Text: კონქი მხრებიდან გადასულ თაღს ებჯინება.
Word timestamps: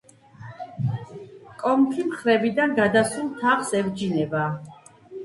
კონქი 1.63 2.05
მხრებიდან 2.07 2.73
გადასულ 2.79 3.29
თაღს 3.43 3.75
ებჯინება. 3.81 4.49